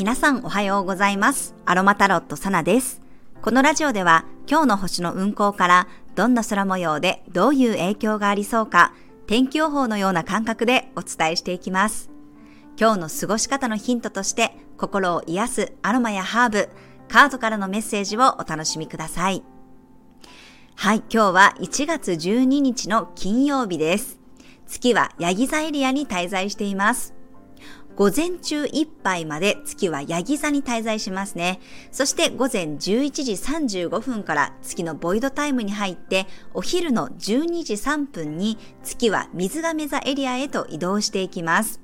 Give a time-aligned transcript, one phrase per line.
[0.00, 1.54] 皆さんおはようございます。
[1.66, 3.02] アロマタロットサナです。
[3.42, 8.94] このラジオでは今日の星の運行からどんな空模様でどういう影響がありそうか
[9.26, 12.10] 天気予報のような感覚でお伝えしていきます。
[12.80, 16.70] 今日の過ごし方のヒントとして心を癒すアロマやハーブ、
[17.10, 19.42] カードからのメッセージをお楽しみください。
[20.76, 24.18] はい、今日は1月12日の金曜日です。
[24.66, 27.19] 月はヤギ座エリアに滞在しています。
[28.00, 31.60] 午前中いっぱいまで月はヤギ座に滞在しますね。
[31.92, 41.78] そして午前11時35分から月のボイドタイムに入って、お昼の12時3分に月は水亀座エリアへと移動していきます。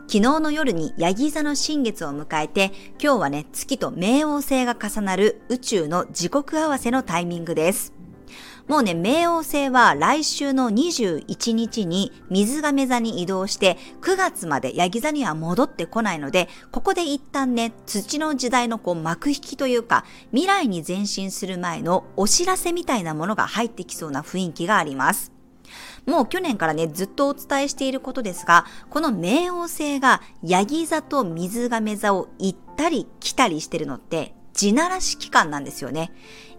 [0.00, 2.70] 昨日の夜にヤギ座の新月を迎えて、
[3.02, 7.94] 今日はね、月と冥王星が重なる宇宙の時刻合わせのタイミングです。
[8.72, 25.32] もうね、冥王星は来週の21日に水亀座に移動して、9月までヤギ座には戻ってこないので、ここで一旦ね、土の時代のこう幕引きというか、未来に前進する前のお知らせみたいなものが入ってきそうな雰囲気があります。
[26.06, 36.12] もう去年からね、ずっとお伝えしていることですが、この冥王星がヤギ座と水亀座を行ったり来たりしてるのって、地ならし期間なんですよね。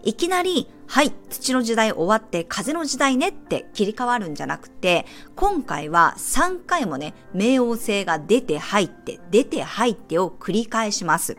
[0.04, 11.36] いきなり、はい、土の時代終わって風の時代ねって切り替わるんじゃなくて、今回は3回もね、冥王星が出て入って、出て入ってを繰り返します。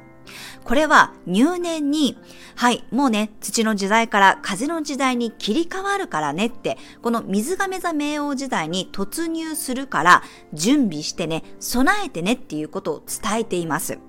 [0.64, 2.18] これは入念に、
[2.56, 14.00] はい、もうね、土の時代から風の時代に切り替わるからねって、この水亀座冥王時代に突入するから、準備してね、備えてねっていうことを伝えています。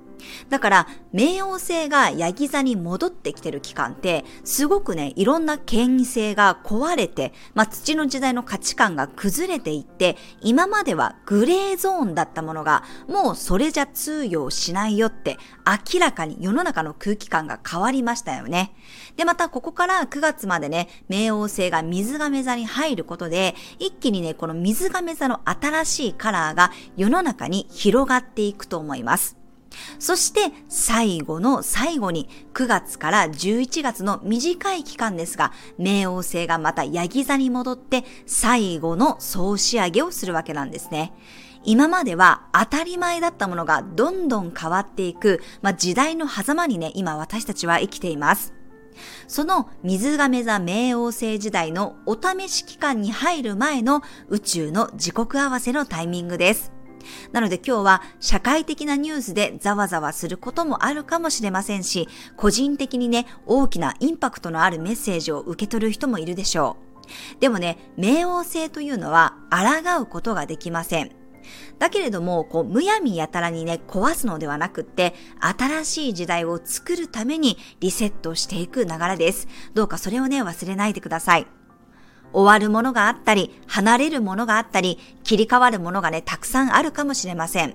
[0.49, 15.39] だから、冥王星がヤギ座に戻ってきてる期間って、すごくね、いろんな権威性が壊れて、まあ、土の時代の価値観が崩れていって、今まではグレーゾーンだったものが、もうそれじゃ通用しないよって、
[15.93, 18.75] 明らかに世の中の空気感が変わりましたよね。
[19.17, 29.46] で、またここから9月までね、冥王星が水亀座に入ることで、一気にね、この水亀座の新しいカラーが世の中に広がっていくと思います。
[29.99, 41.13] そして最後の最後に9月から11月の短い期間ですが、冥王星がまたヤギ座に戻って最後の総仕上げをするわけなんですね。
[41.65, 48.55] 今までは当たり前だったものがどんどん変わっていく、まあ、時代の狭間にね、今私たちは生きています。
[49.27, 56.76] その水亀座冥王星時代のお試し期間に入る前の宇宙の時刻合わせのタイミングです。
[57.33, 67.41] なので今日は社会的なニュースでざわざわすることもあるかもしれませんし、個人的にね、大きなインパクトのあるメッセージを受け取る人もいるでしょう。
[67.41, 71.13] でもね、冥王星というのは抗うことができません。
[71.79, 79.47] だけれども、こう、むやみやたらにね、壊すのではなくって、新しい時代を作るためにリセットしていく流れです。
[79.75, 81.47] どうかそれをね、忘れないでください。
[82.37, 87.75] 終わるものがあったり、離れるものがあったり、切り替わるものがね、たくさんあるかもしれません。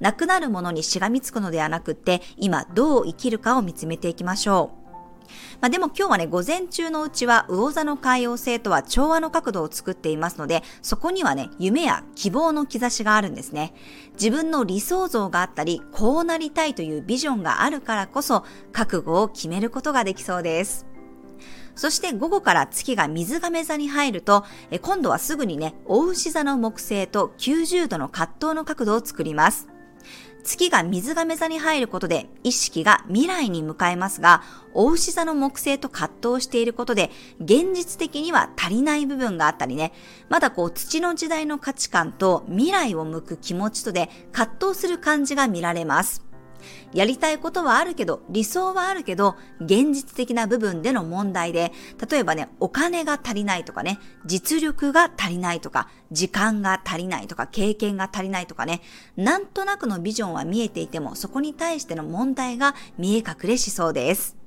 [0.00, 4.88] なくなるものにしがみつくのではなくって、今どう生きるかを見つめていきましょう。
[5.60, 13.74] まあ、でも今日はね、午前中のうちは魚座の海洋星とは調和の角度を作っていますので、そこにはね、夢や希望の兆しがあるんですね。
[14.14, 18.42] 自分の理想像があったり、こうなりたいというビジョンがあるからこそ、
[18.72, 20.87] 覚悟を決めることができそうです。
[21.78, 29.68] そして午後から月が水亀座に入ると、え今度はすぐにね、大牛座の木星と90度の葛藤の角度を作ります。
[30.42, 34.42] 月が水亀座に入ることで意識が未来に向かいますが、
[34.74, 39.92] 大牛座の木星と葛藤していることで、現実的には足りない部分があったりね、
[40.28, 46.27] まだこう土の時代の価値観と未来を向く気持ちとで葛藤する感じが見られます。
[46.92, 51.72] やりたいことはあるけど、理想はあるけど、現実的な部分での問題で、
[52.10, 58.80] 例えばね、お金が足りないとかね、実力が足りないとか、時間が足りないとか、経験が足りないとかね、
[59.16, 64.37] なんとなくのビジョンは見えていても、そこに対しての問題が見え隠れしそうです。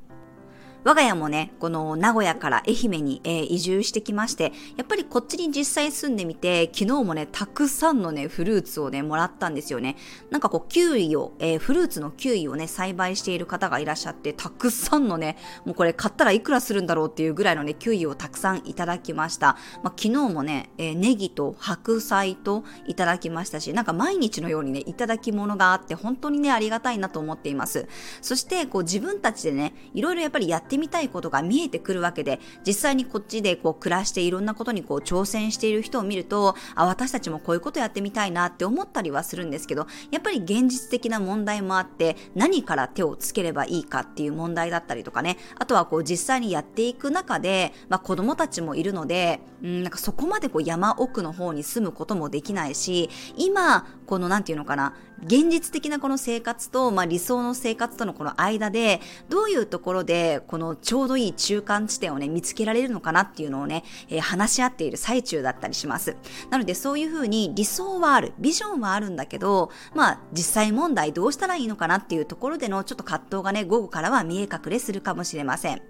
[0.84, 9.96] 我が家もね、この名古屋から愛媛に、えー移住してきまして、やっぱりこっちに実際住んでみて、昨日もね、たくさんのね、フルーツをね、もらったんですよね。
[10.32, 19.58] なんかこう、キウイを、えーフルーツのキウイをね、栽培している方がいらっしゃって、たくさんのね、もうこれ買ったらいくらするんだろうっていうぐらいのね、キウイをたくさんいただきました。
[19.84, 27.88] まあ、昨日もね、えーネギと白菜といただきましたし、なんか毎日のようにね、いただき物があって、本当にね、ありがたいなと思っています。
[28.22, 66.16] そして、こう自分たちでね、いろいろやっぱりやってってみたいことが見えてくるわけで、実際にこっちでこう暮らしていろんなことにこう挑戦している人を見ると、あ、私たちもこういうことやってみたいなって思ったりはするんですけど、やっぱり現実的な問題もあって、何から手をつければいいかっていう問題だったりとかね、あとはこう実際にやっていく中で、まあ子供たちもいるので、うん、なんかそこまでこう山奥の方に住むこともできないし、今、このなんていうのかな、現実的なこの生活と、まあ、理想の生活とのこの間で、どういうところで、こののちょうどいい中間地点をね、見つけられるのかなっていうのをね、えー、話し合っている最中だったりします。
[66.50, 75.82] なので、そういうふうに理想はある、ビジョンはあるんだけど、まあ、実際問題どうしたらいいのかなっていうところでのちょっと葛藤がね、午後からは見え隠れするかもしれません。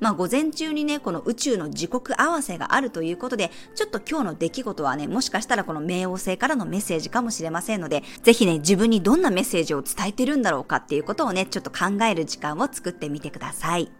[0.00, 13.90] まあ、午前中にね、この宇宙の時刻合わせがあるということで、ちょっと今日の出来事はね、もしかしたらこの冥王星からのメッセージかもしれませんので、ぜひね、自分にどんなメッセージを伝えてるんだろうかっていうことをね、ちょっと考える時間を作ってみてください。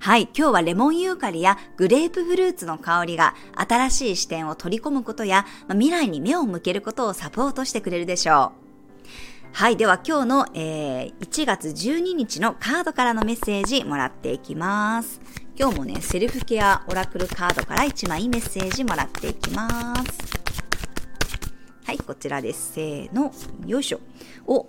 [0.00, 8.68] はい、今日はレモンユーカリやグレープフルーツの香りが新しい視点を取り込むことや、ま、未来に目を向けることをサポートしてくれるでしょう。
[9.52, 9.76] はい。
[9.76, 15.20] では今日の、えー、1月12日のカードからのメッセージもらっていきます。
[15.58, 20.28] 今日もね、セルフケアオラクルカードから1枚メッセージもらっていきます。
[21.84, 22.74] はい、こちらです。
[22.74, 23.32] せーの、
[23.66, 24.00] よいしょ。
[24.46, 24.68] お、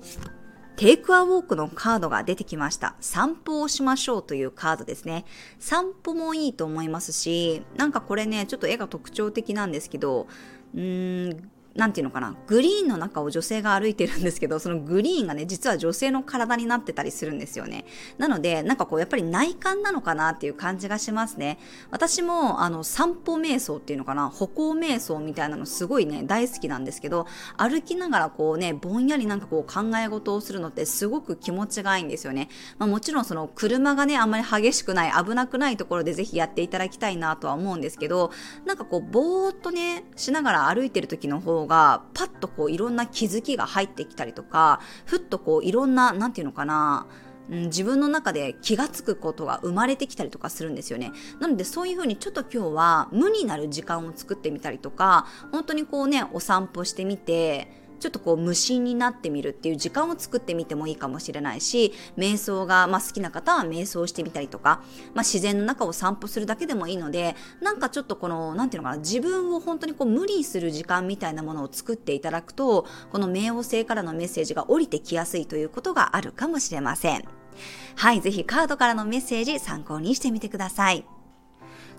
[0.79, 2.95] テイクアウォークのカードが出てきました。
[3.01, 5.25] 散歩をしましょうというカードですね。
[5.59, 10.27] 散歩もいいと思いますし、なんかこれね、ちょっと絵が特徴的なんですけど、
[10.73, 17.85] うーん、なんていうのかな、グリーンの中を女性が歩いてるんですけど、そのグリーンがね、実は女性の体になってたりするんですよね。
[18.17, 21.57] なので、なんかこう、やっぱり内観なのかなっていう感じがしますね。
[21.89, 32.49] 私も、あの、散歩瞑想っていうのかな、歩行瞑想みたいなのすごいね、大好きなんですけど、歩きながらこうね、ぼんやりなんかこう考え事をするのってすごく気持ちがいいんですよね。
[32.77, 38.31] まあもちろんその車がね、あんまり激しくない、危なくないところでぜひやっていただきたいなとは思うんですけど、
[38.65, 47.07] なんかこう、ぼーっとね、しながら歩いてる時の方ががパッとこういろんな気づきが入ってきたりとかふっとこういろんな何て言うのかな、
[47.49, 51.11] 自分の中で気がつくことが生まれてきたりとかするんですよね。
[51.39, 64.81] なのでそういうふうにちょっと今日は無になる時間を作ってみたりとか、本当にこうね、お散歩してみて、ちょっとこう無心になってみるっていう時間を作ってみてもいいかもしれないし、瞑想が、まあ、好きな方は瞑想してみたりとか、
[65.13, 77.23] まあ、自然の中を散歩するだけでもいいので、なんかちょっとこの、なんていうのかな、自分を本当にこう無理する時間みたいなものを作っていただくと、この冥王星からのメッセージが降りてきやすいということがあるかもしれません。
[77.95, 81.18] はい、ぜひカードからのメッセージ参考にしてみてください。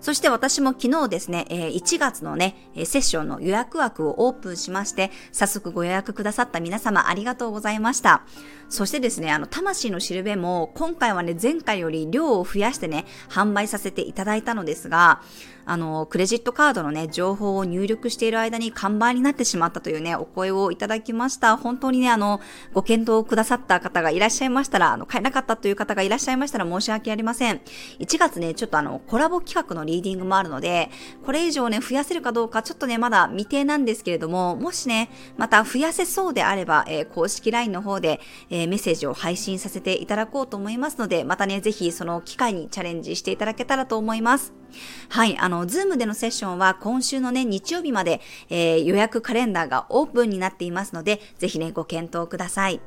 [0.01, 2.55] そして私も昨日ですね、1月のね、
[2.85, 8.23] セッションの予約枠をオープンしまして、早速ご予約くださった皆様ありがとうございました。
[8.67, 15.21] そしてですね、あの、魂のしるべも今回はね、前回より量を増やしてね、販売させていただいたのですが、
[15.65, 21.57] あの、クレジットカードのね、情報を入力している間に完売になってしまったというね、お声をいただきました。
[21.57, 22.41] 本当にね、あの、
[22.73, 27.61] ご検討くださった方がいらっしゃいましたら、あの、買えなかったという方がいらっしゃいましたら申し訳ありません。
[27.99, 30.89] 1月ね、ちょっとあの、コラボ企画のリーディングもあるので、
[31.25, 38.19] これ以上ね、増やせるかどうか、ちょっとね、まだ未定なんですけれども、もしね、また増やせそうであれば、えー、公式 LINE の方で、
[38.49, 44.60] えー、メッセージを配信させていただこうと思いますので、またね、ぜひその機会にチャレンジしていただけたらと思います。
[45.09, 52.81] はい、あの、 Zoom でのセッションは今週のね、日曜日まで、えー、予約カレンダーがオープンになっていますので、ぜひね、ご検討ください。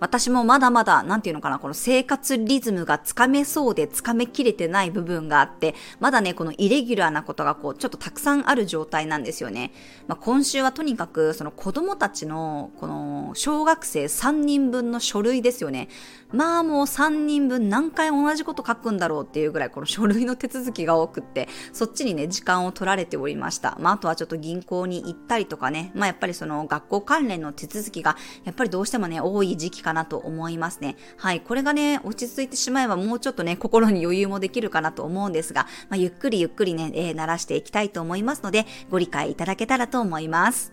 [0.00, 9.72] 私もまだまだ、なんていうのかな、この生活リズムがつかめそうでつかめきれてない部分があって、まだね、このイレギュラーなことがこう、ちょっとたくさんある状態なんですよね。
[10.08, 15.88] まあ、今週はとにかく、その子供たちの、この、小学生3人分の書類ですよね。
[16.32, 23.76] まあもう3人分何回同じこと書くんだろうっていうぐらいこの書類の手続きが多くって、そっちにね、時間を取られておりました。
[23.80, 30.96] まああとはちょっと銀行に行ったりとかね、まあやっぱりその学校関連の手続きが、やっぱりどうしてもね、多い時期かかなと思いますね。
[31.16, 40.72] はい、これがね、落ち着いてしまえばもうちょっとね、心に余裕もできるかなと思うんですが、まあゆっくりゆっくりね、えー、鳴らしていきたいと思いますので、ご理解いただけたらと思います。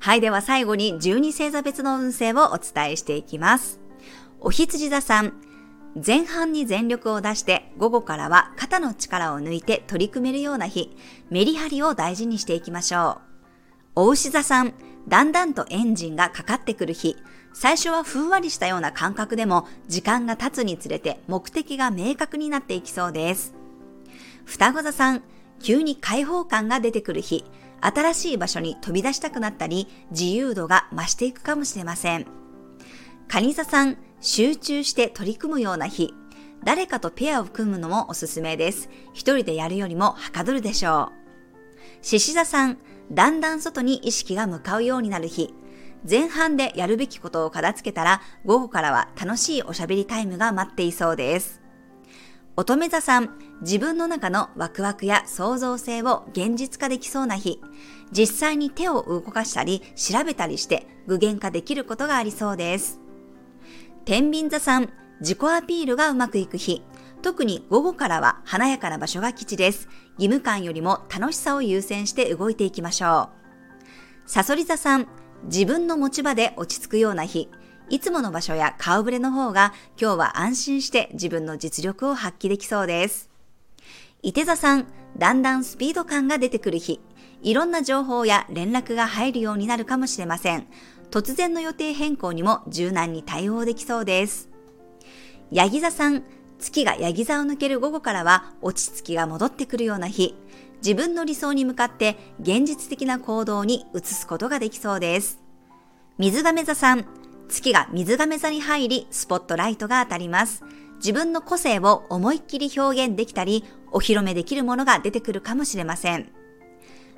[0.00, 3.80] はい、では最後に12星座別の運勢をお伝えしていきます。
[4.40, 5.34] お羊座さん、
[6.04, 10.96] 前半に全力を出して午後からは肩の力を抜いて取り組めるような日、
[11.30, 13.31] メリハリを大事にしていきましょう。
[13.94, 14.72] お牛座さん、
[15.06, 17.16] だんだんとエンジンがかかってくる日、
[17.52, 23.54] 最初はふんわりしたような感覚でも時間が経つにつれて目的が明確になっていきそうです。
[24.46, 25.22] 双子座さん、
[25.60, 27.44] 急に開放感が出てくる日、
[27.82, 32.26] 新しい場所に飛び出したくなったり、自由度が増していくかもしれません。
[33.28, 36.14] カニ座さん、集中して取り組むような日、
[36.64, 38.88] 誰かとペアを組むのもおすすめです。
[39.12, 41.22] 一人でやるよりもはかどるでしょう。
[42.02, 42.78] 獅子座さん、
[43.12, 45.54] だんだん外に意識が向かうようになる日。
[46.08, 51.60] 前半でやるべきことを片付けたら、午後からは楽しいおしゃべりタイムが待っていそうです。
[52.56, 57.60] 乙女座さん、自分の中のワクワクや創造性を現実化できそうな日。
[58.10, 62.98] 実際に手を動かしたり調べたりして具現化できることがありそうです。
[64.04, 64.88] 天秤座さん、
[65.20, 66.82] 自己アピールがうまくいく日。
[67.22, 69.88] 特に午後からは華やかな場所が基地です。
[70.18, 73.30] 義務感よりも楽しさを優先して動いていきましょ
[74.26, 74.28] う。
[74.28, 75.06] サソリ座さん、
[75.44, 77.48] 自分の持ち場で落ち着くような日。
[77.88, 83.30] いつもの場所や顔ぶれの方が今日は安心して自分の実力を発揮できそうです。
[84.22, 84.86] 伊手座さん、
[85.16, 87.00] だんだんスピード感が出てくる日。
[87.42, 90.66] いろんな情報や連絡が入るようになるかもしれません。
[91.10, 94.48] 突然の予定変更にも柔軟に対応できそうです。
[95.50, 96.24] ヤギ座さん、
[96.62, 100.34] 月がヤギ座を抜ける午後からは落ち着きが戻ってくるような日。
[100.76, 105.40] 自分の理想に向かって現実的な行動に移すことができそうです。
[106.18, 107.04] 水亀座さん、
[107.48, 110.64] 月が水亀座に入り、スポットライトが当たります。
[110.96, 116.30] 自分の個性を思いっきり表現できたり、お披露目できるものが出てくるかもしれません。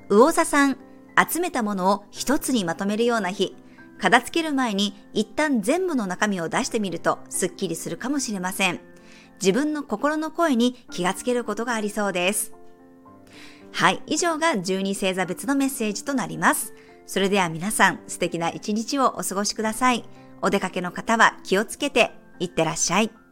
[0.09, 0.79] 魚座さん、
[1.31, 3.55] 集めたものを一つにまとめるような日。
[3.99, 8.81] 片付ける前に一旦全部の中身を出してみるとスッキリするかもしれません。
[9.41, 12.53] 自分の心の声に気がつけることがありそうです。
[13.73, 16.75] はい、以上が12星座別のメッセージとなります。
[17.07, 20.05] それでは皆さん素敵な一日をお過ごしください。
[20.43, 23.24] お出かけの方は気をつけていってらっしゃい。